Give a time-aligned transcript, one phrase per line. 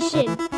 [0.00, 0.51] leaving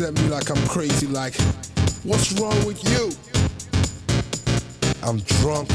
[0.00, 1.34] looks at me like I'm crazy, like,
[2.04, 3.10] what's wrong with you?
[5.02, 5.68] I'm drunk.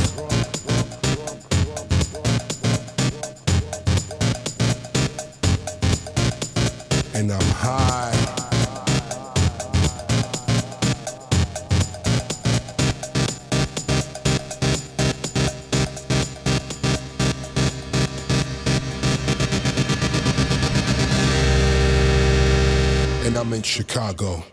[7.15, 7.92] And I'm high.
[23.73, 24.52] Chicago.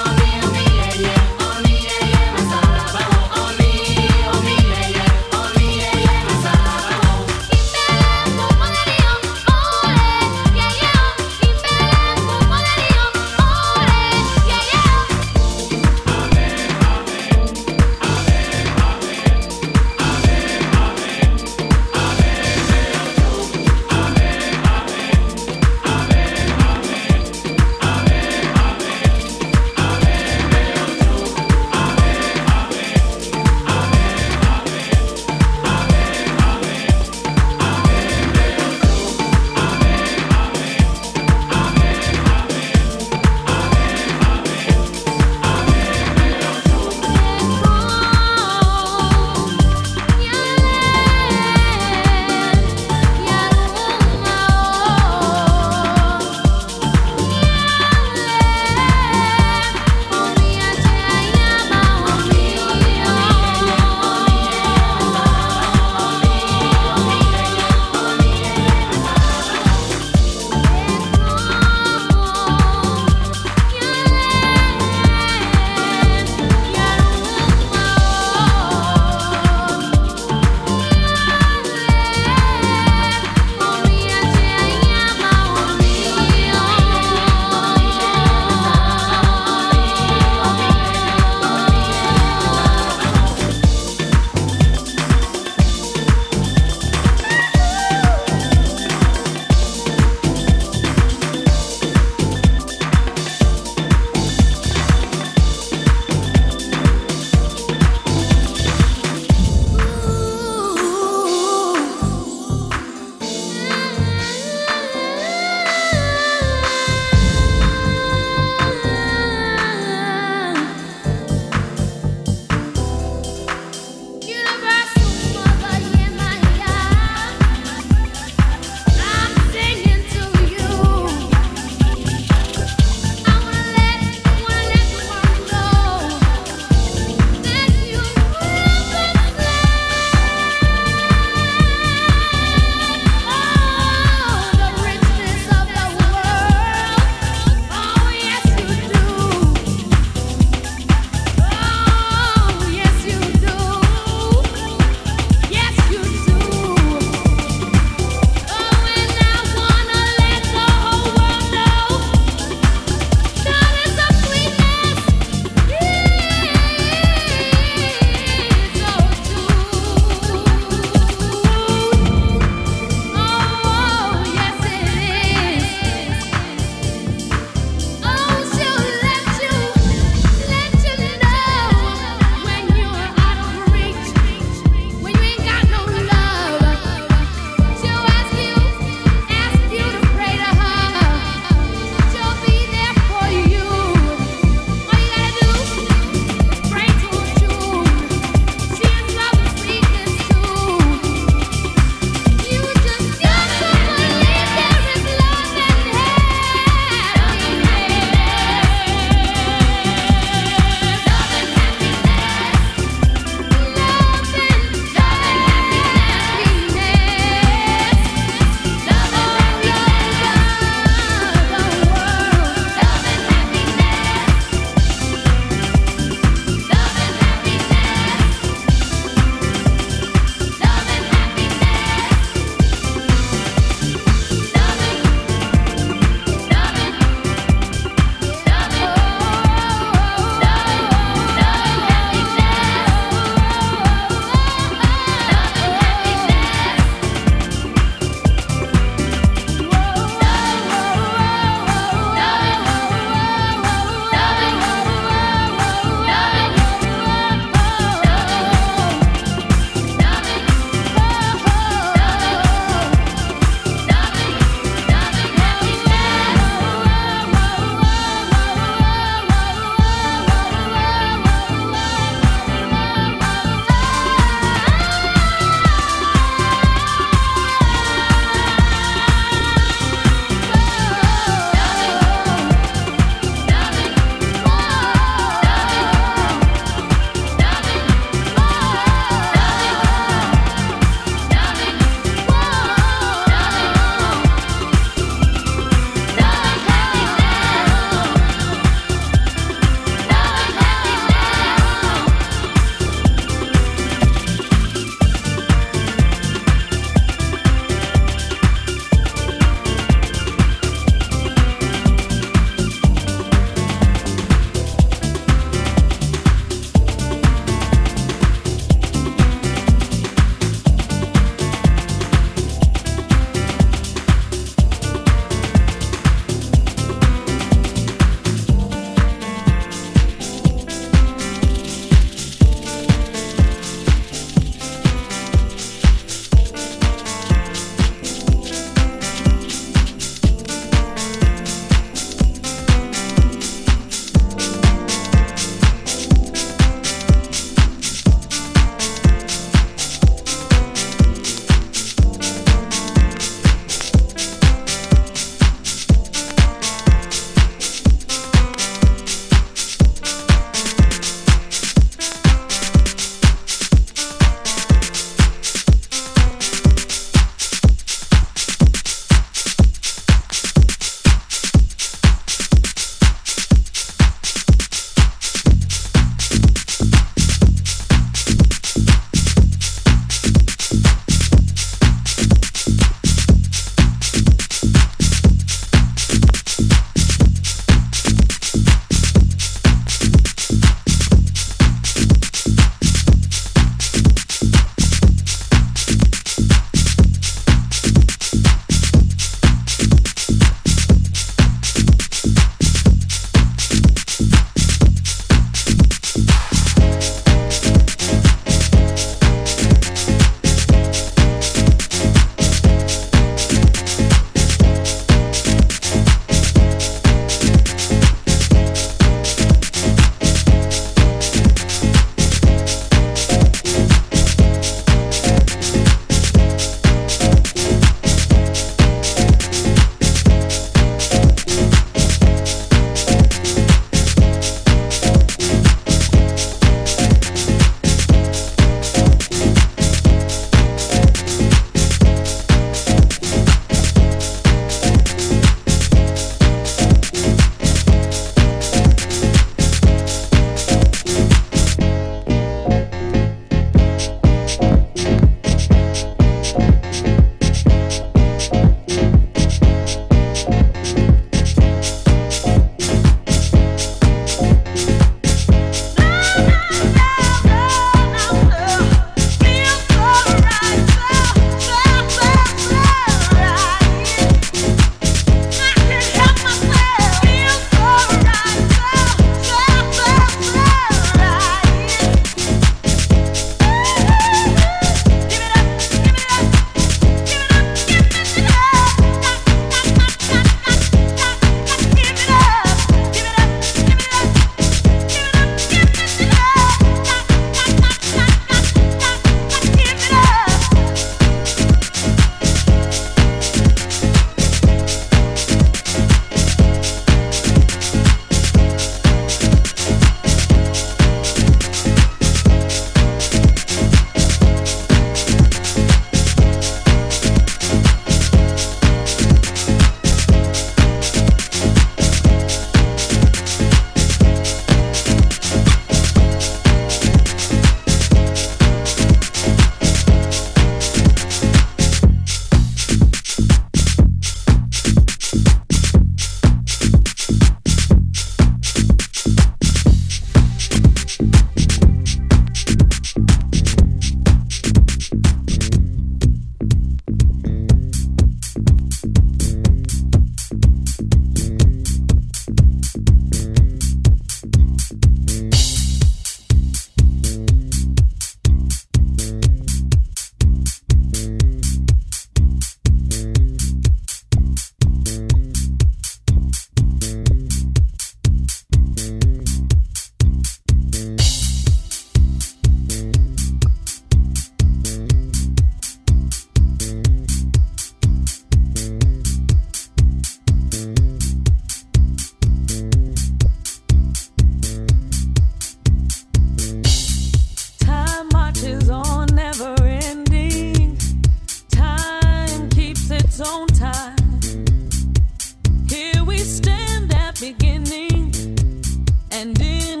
[599.41, 600.00] And in.